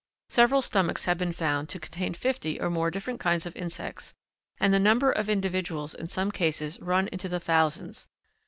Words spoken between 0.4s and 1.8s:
stomachs have been found to